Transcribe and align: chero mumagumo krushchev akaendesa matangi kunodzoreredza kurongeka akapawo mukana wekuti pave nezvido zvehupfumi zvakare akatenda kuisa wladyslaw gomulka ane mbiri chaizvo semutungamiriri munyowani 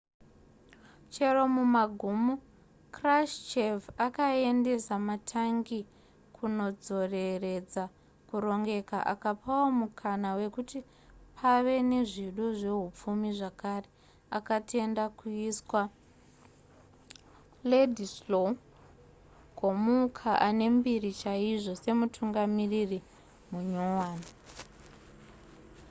chero 1.13 1.43
mumagumo 1.55 2.33
krushchev 2.95 3.79
akaendesa 4.05 4.95
matangi 5.07 5.79
kunodzoreredza 6.35 7.83
kurongeka 8.27 8.97
akapawo 9.13 9.65
mukana 9.81 10.29
wekuti 10.39 10.79
pave 11.37 11.75
nezvido 11.91 12.45
zvehupfumi 12.59 13.29
zvakare 13.37 13.89
akatenda 14.37 15.03
kuisa 15.17 15.81
wladyslaw 17.69 18.47
gomulka 19.59 20.29
ane 20.47 20.65
mbiri 20.75 21.11
chaizvo 21.21 21.73
semutungamiriri 21.83 22.99
munyowani 23.51 24.29